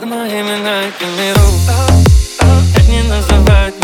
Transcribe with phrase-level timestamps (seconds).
[0.00, 1.40] Под моим именем миру
[2.38, 3.79] Как не называть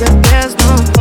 [0.00, 0.97] that there's no